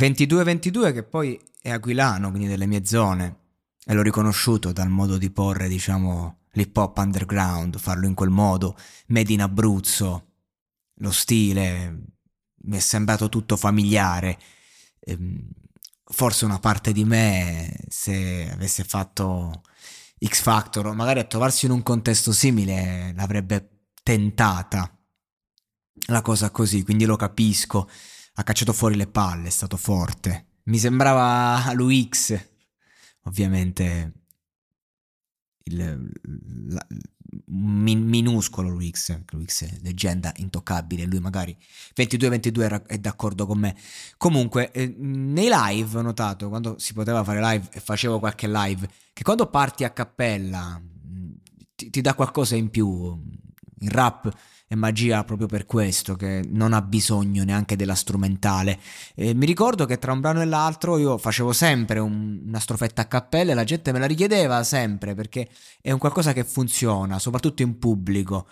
22-22 0.00 0.92
che 0.94 1.02
poi 1.02 1.38
è 1.60 1.68
aquilano, 1.68 2.30
quindi 2.30 2.48
delle 2.48 2.64
mie 2.64 2.86
zone, 2.86 3.36
e 3.84 3.92
l'ho 3.92 4.00
riconosciuto 4.00 4.72
dal 4.72 4.88
modo 4.88 5.18
di 5.18 5.30
porre, 5.30 5.68
diciamo, 5.68 6.38
l'hip 6.52 6.74
hop 6.74 6.96
underground, 6.96 7.78
farlo 7.78 8.06
in 8.06 8.14
quel 8.14 8.30
modo, 8.30 8.76
made 9.08 9.30
in 9.30 9.42
Abruzzo, 9.42 10.28
lo 10.94 11.10
stile, 11.12 12.02
mi 12.62 12.76
è 12.78 12.80
sembrato 12.80 13.28
tutto 13.28 13.56
familiare. 13.56 14.38
Ehm, 15.00 15.48
forse 16.02 16.46
una 16.46 16.58
parte 16.58 16.92
di 16.92 17.04
me, 17.04 17.84
se 17.88 18.50
avesse 18.50 18.84
fatto 18.84 19.62
X 20.24 20.40
Factor, 20.40 20.94
magari 20.94 21.20
a 21.20 21.24
trovarsi 21.24 21.66
in 21.66 21.72
un 21.72 21.82
contesto 21.82 22.32
simile, 22.32 23.12
l'avrebbe 23.14 23.88
tentata 24.02 24.98
la 26.06 26.22
cosa 26.22 26.50
così, 26.50 26.84
quindi 26.84 27.04
lo 27.04 27.16
capisco 27.16 27.88
ha 28.40 28.42
cacciato 28.42 28.72
fuori 28.72 28.96
le 28.96 29.06
palle, 29.06 29.48
è 29.48 29.50
stato 29.50 29.76
forte. 29.76 30.46
Mi 30.64 30.78
sembrava 30.78 31.72
l'UX, 31.74 32.38
ovviamente 33.24 34.12
il, 35.64 36.10
la, 36.68 36.86
min, 37.46 38.06
minuscolo 38.06 38.70
l'UX, 38.70 39.20
l'UX 39.30 39.64
è 39.64 39.78
leggenda 39.82 40.32
intoccabile, 40.36 41.04
lui 41.04 41.20
magari 41.20 41.56
22-22 41.94 42.86
è 42.86 42.98
d'accordo 42.98 43.46
con 43.46 43.58
me. 43.58 43.76
Comunque, 44.16 44.70
eh, 44.72 44.94
nei 44.96 45.48
live 45.50 45.98
ho 45.98 46.02
notato, 46.02 46.48
quando 46.48 46.78
si 46.78 46.94
poteva 46.94 47.22
fare 47.22 47.40
live 47.40 47.68
e 47.72 47.80
facevo 47.80 48.18
qualche 48.18 48.48
live, 48.48 48.88
che 49.12 49.22
quando 49.22 49.48
parti 49.48 49.84
a 49.84 49.90
cappella 49.90 50.80
ti, 51.74 51.90
ti 51.90 52.00
dà 52.00 52.14
qualcosa 52.14 52.56
in 52.56 52.70
più. 52.70 53.18
Il 53.82 53.90
rap 53.90 54.30
è 54.70 54.76
magia 54.76 55.24
proprio 55.24 55.48
per 55.48 55.66
questo, 55.66 56.14
che 56.14 56.44
non 56.48 56.72
ha 56.72 56.80
bisogno 56.80 57.42
neanche 57.42 57.74
della 57.74 57.96
strumentale. 57.96 58.78
E 59.16 59.34
mi 59.34 59.44
ricordo 59.44 59.84
che 59.84 59.98
tra 59.98 60.12
un 60.12 60.20
brano 60.20 60.42
e 60.42 60.44
l'altro 60.44 60.96
io 60.96 61.18
facevo 61.18 61.52
sempre 61.52 61.98
un, 61.98 62.42
una 62.46 62.60
strofetta 62.60 63.02
a 63.02 63.06
cappella 63.06 63.50
e 63.50 63.54
la 63.54 63.64
gente 63.64 63.90
me 63.90 63.98
la 63.98 64.06
richiedeva 64.06 64.62
sempre 64.62 65.14
perché 65.14 65.48
è 65.80 65.90
un 65.90 65.98
qualcosa 65.98 66.32
che 66.32 66.44
funziona, 66.44 67.18
soprattutto 67.18 67.62
in 67.62 67.80
pubblico 67.80 68.46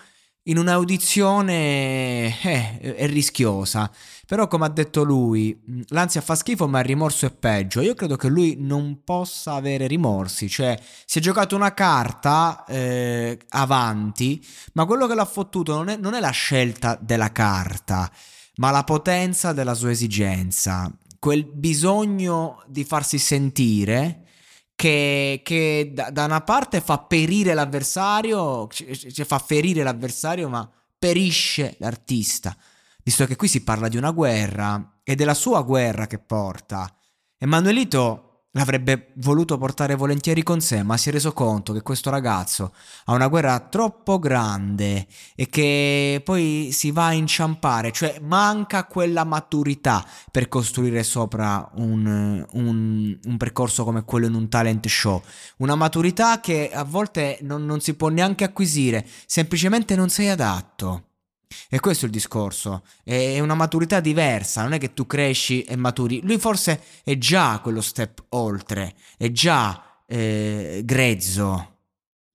in 0.49 0.59
un'audizione 0.59 2.41
eh, 2.43 2.79
è 2.95 3.07
rischiosa. 3.07 3.91
Però, 4.27 4.47
come 4.47 4.67
ha 4.67 4.69
detto 4.69 5.05
lui, 5.05 5.59
l'ansia 5.89 6.21
fa 6.21 6.35
schifo, 6.35 6.69
ma 6.69 6.81
il 6.81 6.85
rimorso 6.85 7.25
è 7.27 7.31
peggio. 7.31 7.81
Io 7.81 7.95
credo 7.95 8.17
che 8.17 8.29
lui 8.29 8.57
non 8.59 9.01
possa 9.05 9.55
avere 9.55 9.87
rimorsi. 9.87 10.49
Cioè, 10.49 10.79
si 11.07 11.19
è 11.19 11.23
giocato 11.23 11.57
una 11.57 11.73
carta 11.73 12.65
eh, 12.67 13.39
avanti, 13.51 14.45
ma 14.75 14.85
quello 14.85 15.07
che 15.07 15.15
l'ha 15.15 15.25
fottuto 15.25 15.75
non 15.75 15.89
è, 15.89 15.97
non 15.97 16.15
è 16.15 16.21
la 16.21 16.31
scelta 16.31 16.99
della 17.01 17.33
carta, 17.33 18.11
ma 18.57 18.71
la 18.71 18.85
potenza 18.85 19.53
della 19.53 19.75
sua 19.75 19.91
esigenza. 19.91 20.93
Quel 21.19 21.45
bisogno 21.45 22.63
di 22.67 22.85
farsi 22.85 23.19
sentire 23.19 24.28
che, 24.79 25.41
che 25.43 25.91
da, 25.93 26.11
da, 26.11 26.25
una 26.25 26.43
parte 26.43 26.81
fa 26.81 26.99
perire 26.99 27.53
l'avversario, 27.53 28.69
cioè 28.69 29.25
fa 29.25 29.41
ferire 29.41 29.83
l'avversario, 29.83 30.49
ma 30.49 30.71
perisce 30.97 31.75
l'artista. 31.81 32.57
Visto 33.03 33.27
che 33.27 33.35
qui 33.35 33.49
si 33.49 33.65
parla 33.65 33.89
di 33.89 33.97
una 33.97 34.13
guerra 34.13 35.01
e 35.03 35.17
della 35.17 35.35
sua 35.35 35.63
guerra 35.63 36.07
che 36.07 36.21
porta. 36.21 36.95
Emanuelito 37.37 38.28
L'avrebbe 38.53 39.13
voluto 39.17 39.59
portare 39.59 39.95
volentieri 39.95 40.43
con 40.43 40.63
sé, 40.63 40.83
ma 40.83 40.97
si 40.97 41.11
è 41.11 41.13
reso 41.13 41.35
conto 41.35 41.75
che 41.75 41.83
questo 41.83 42.09
ragazzo 42.09 42.73
ha 43.05 43.13
una 43.13 43.29
guerra 43.29 43.61
troppo 43.61 44.19
grande 44.19 45.07
e 45.35 45.51
che 45.51 46.23
poi 46.25 46.71
si 46.73 46.91
va 46.91 47.09
a 47.09 47.13
inciampare, 47.13 47.93
cioè 47.93 48.19
manca 48.23 48.85
quella 48.85 49.25
maturità 49.25 50.03
per 50.31 50.49
costruire 50.49 51.03
sopra 51.03 51.71
un, 51.75 52.43
un, 52.53 53.19
un 53.23 53.37
percorso 53.37 53.85
come 53.85 54.05
quello 54.05 54.27
in 54.27 54.35
un 54.35 54.49
talent 54.49 54.87
show. 54.87 55.23
Una 55.59 55.75
maturità 55.75 56.41
che 56.41 56.71
a 56.73 56.85
volte 56.85 57.39
non, 57.43 57.67
non 57.67 57.81
si 57.81 57.95
può 57.95 58.09
neanche 58.09 58.45
acquisire, 58.45 59.07
semplicemente 59.27 59.95
non 59.95 60.09
sei 60.09 60.31
adatto. 60.31 61.08
E 61.69 61.81
questo 61.81 62.05
è 62.05 62.09
il 62.09 62.15
discorso, 62.15 62.85
è 63.03 63.41
una 63.41 63.55
maturità 63.55 64.01
diversa, 64.01 64.63
non 64.63 64.73
è 64.73 64.79
che 64.79 64.95
tu 64.95 65.07
cresci 65.07 65.63
e 65.63 65.77
maturi, 65.77 66.21
lui 66.23 66.39
forse 66.39 66.83
è 67.03 67.17
già 67.19 67.61
quello 67.61 67.81
step 67.81 68.25
oltre, 68.31 68.95
è 69.17 69.31
già 69.31 70.03
eh, 70.07 70.83
grezzo 70.85 71.77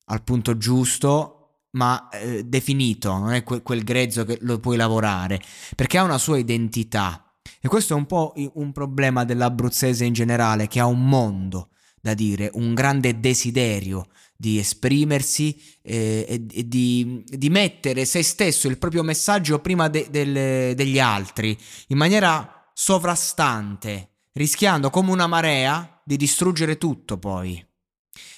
al 0.06 0.24
punto 0.24 0.58
giusto, 0.58 1.44
ma 1.72 2.10
eh, 2.10 2.44
definito, 2.44 3.18
non 3.18 3.34
è 3.34 3.44
que- 3.44 3.62
quel 3.62 3.84
grezzo 3.84 4.26
che 4.26 4.38
lo 4.42 4.60
puoi 4.60 4.78
lavorare, 4.78 5.42
perché 5.76 5.98
ha 5.98 6.04
una 6.04 6.18
sua 6.18 6.38
identità. 6.38 7.26
E 7.60 7.68
questo 7.68 7.94
è 7.94 7.98
un 7.98 8.06
po' 8.06 8.34
un 8.54 8.72
problema 8.72 9.24
dell'abruzzese 9.26 10.06
in 10.06 10.14
generale, 10.14 10.68
che 10.68 10.80
ha 10.80 10.86
un 10.86 11.08
mondo 11.08 11.70
da 12.04 12.14
dire, 12.14 12.52
un 12.56 12.74
grande 12.74 13.22
desiderio 13.22 14.08
di 14.44 14.60
esprimersi 14.60 15.58
eh, 15.82 16.26
e, 16.28 16.46
e 16.52 16.68
di, 16.68 17.24
di, 17.26 17.50
mettere 17.50 18.04
se 18.04 18.22
stesso, 18.24 18.68
il 18.68 18.78
proprio 18.78 19.02
messaggio 19.02 19.60
prima 19.60 19.88
de, 19.88 20.08
del, 20.10 20.76
degli 20.76 21.00
altri, 21.00 21.58
in 21.88 21.98
maniera 21.98 22.70
sovrastante, 22.74 24.10
rischiando 24.34 24.90
come 24.90 25.12
una 25.12 25.28
marea 25.28 26.02
di 26.04 26.18
distruggere 26.18 26.78
tutto 26.78 27.18
poi. 27.18 27.66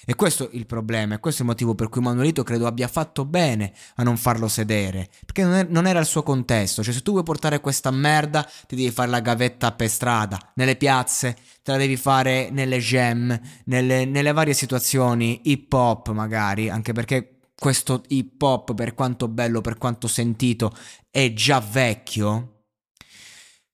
E 0.06 0.14
questo 0.14 0.50
è 0.50 0.54
il 0.56 0.66
problema, 0.66 1.14
e 1.14 1.18
questo 1.18 1.42
è 1.42 1.44
il 1.44 1.50
motivo 1.50 1.74
per 1.74 1.88
cui 1.88 2.00
Manuelito 2.00 2.42
credo 2.42 2.66
abbia 2.66 2.88
fatto 2.88 3.24
bene 3.24 3.72
a 3.96 4.02
non 4.02 4.16
farlo 4.16 4.48
sedere, 4.48 5.08
perché 5.24 5.42
non, 5.42 5.54
è, 5.54 5.66
non, 5.68 5.86
era 5.86 6.00
il 6.00 6.06
suo 6.06 6.22
contesto, 6.22 6.82
cioè 6.82 6.94
se 6.94 7.02
tu 7.02 7.12
vuoi 7.12 7.24
portare 7.24 7.60
questa 7.60 7.90
merda 7.90 8.48
ti 8.66 8.76
devi 8.76 8.90
fare 8.90 9.10
la 9.10 9.20
gavetta 9.20 9.72
per 9.72 9.88
strada, 9.88 10.52
nelle 10.54 10.76
piazze, 10.76 11.36
te 11.62 11.72
la 11.72 11.76
devi 11.76 11.96
fare 11.96 12.50
nelle 12.50 12.78
gem, 12.78 13.38
nelle, 13.64 14.04
nelle 14.04 14.32
varie 14.32 14.54
situazioni 14.54 15.40
hip 15.44 15.72
hop 15.72 16.10
magari, 16.10 16.70
anche 16.70 16.92
perché 16.92 17.38
questo 17.54 18.02
hip 18.08 18.40
hop 18.40 18.74
per 18.74 18.94
quanto 18.94 19.28
bello, 19.28 19.60
per 19.60 19.76
quanto 19.76 20.08
sentito, 20.08 20.74
è 21.10 21.32
già 21.32 21.60
vecchio, 21.60 22.64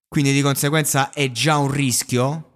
quindi 0.09 0.33
di 0.33 0.43
conseguenza 0.43 1.11
è 1.11 1.31
già 1.31 1.57
un 1.57 1.71
rischio. 1.71 2.49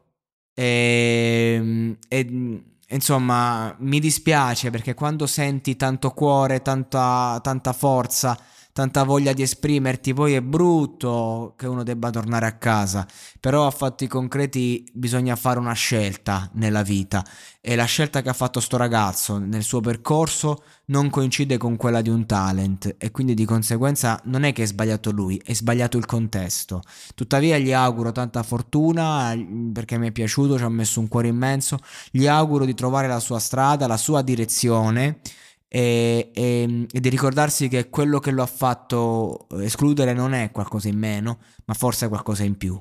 Ehm, 0.59 1.97
e, 2.09 2.19
e 2.19 2.76
insomma, 2.89 3.75
mi 3.81 3.99
dispiace 4.01 4.71
perché 4.71 4.95
quando 4.95 5.27
senti 5.27 5.77
tanto 5.77 6.11
cuore, 6.11 6.63
tanta, 6.63 7.39
tanta 7.43 7.73
forza, 7.73 8.39
tanta 8.77 9.05
voglia 9.05 9.33
di 9.33 9.41
esprimerti, 9.41 10.13
poi 10.13 10.35
è 10.35 10.43
brutto 10.43 11.55
che 11.57 11.67
uno 11.67 11.83
debba 11.83 12.11
tornare 12.11 12.45
a 12.45 12.59
casa, 12.59 13.07
però 13.41 13.67
a 13.67 13.71
fatti 13.71 14.07
concreti 14.07 14.87
bisogna 14.93 15.35
fare 15.35 15.59
una 15.59 15.73
scelta 15.73 16.51
nella 16.53 16.83
vita. 16.83 17.25
E 17.63 17.75
la 17.75 17.87
scelta 17.87 18.21
che 18.21 18.29
ha 18.29 18.35
fatto 18.35 18.61
sto 18.61 18.77
ragazzo 18.77 19.39
nel 19.39 19.63
suo 19.63 19.81
percorso 19.81 20.63
non 20.89 21.09
coincide 21.09 21.57
con 21.57 21.77
quella 21.77 22.03
di 22.03 22.11
un 22.11 22.27
talent. 22.27 22.97
E 22.99 23.11
quindi 23.13 23.33
di 23.33 23.47
conseguenza 23.47 24.21
non 24.25 24.43
è 24.43 24.53
che 24.53 24.65
è 24.65 24.67
sbagliato 24.67 25.11
lui, 25.11 25.41
è 25.43 25.55
sbagliato 25.55 25.97
il 25.97 26.05
contesto. 26.05 26.83
Tuttavia 27.15 27.57
gli 27.57 27.73
auguro 27.73 28.13
tanta 28.13 28.43
fortuna 28.43 29.35
perché 29.73 29.97
mi 29.97 30.09
è 30.09 30.13
piaciuto, 30.13 30.59
ci 30.59 30.65
ha 30.65 30.69
messo 30.69 31.01
un 31.01 31.09
cuore 31.09 31.29
immenso, 31.29 31.79
gli 32.11 32.27
auguro 32.27 32.67
di 32.67 32.75
trovare 32.75 33.09
la 33.09 33.21
sua 33.21 33.39
strada, 33.39 33.87
la 33.87 33.97
sua 33.97 34.21
direzione 34.21 35.21
e, 35.69 36.31
e, 36.33 36.87
e, 36.91 37.01
di 37.01 37.09
ricordarsi 37.09 37.69
che 37.69 37.89
quello 37.89 38.21
che 38.21 38.31
lo 38.31 38.43
ha 38.43 38.47
fatto 38.47 39.47
escludere 39.61 40.13
non 40.13 40.33
è 40.33 40.51
qualcosa 40.51 40.89
in 40.89 40.99
meno, 40.99 41.39
ma 41.65 41.75
forse 41.75 42.09
qualcosa 42.09 42.45
in 42.45 42.57
più. 42.57 42.81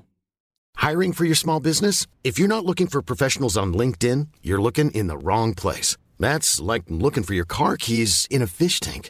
Hiring 0.82 1.14
for 1.14 1.26
your 1.26 1.38
small 1.38 1.60
business? 1.60 2.06
If 2.24 2.38
you're 2.38 2.54
not 2.54 2.66
looking 2.66 2.88
for 2.88 3.02
professionals 3.02 3.58
on 3.58 3.74
LinkedIn, 3.74 4.28
you're 4.42 4.62
looking 4.62 4.92
in 4.92 5.08
the 5.08 5.18
wrong 5.18 5.54
place. 5.54 5.98
That's 6.20 6.60
like 6.62 6.84
looking 6.90 7.24
for 7.24 7.34
your 7.34 7.48
car 7.48 7.76
keys 7.78 8.28
in 8.30 8.42
a 8.42 8.48
fish 8.48 8.80
tank. 8.80 9.10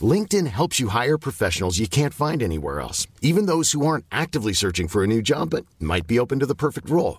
LinkedIn 0.00 0.48
helps 0.48 0.80
you 0.80 0.88
hire 0.88 1.16
professionals 1.16 1.78
you 1.78 1.86
can't 1.86 2.12
find 2.12 2.42
anywhere 2.42 2.80
else, 2.80 3.06
even 3.22 3.46
those 3.46 3.72
who 3.72 3.86
aren't 3.86 4.04
actively 4.10 4.52
searching 4.52 4.88
for 4.88 5.04
a 5.04 5.06
new 5.06 5.22
job 5.22 5.50
but 5.50 5.64
might 5.78 6.06
be 6.06 6.18
open 6.18 6.40
to 6.40 6.46
the 6.46 6.56
perfect 6.56 6.90
role. 6.90 7.18